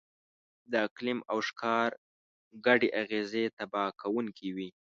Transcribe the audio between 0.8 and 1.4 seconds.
اقلیم او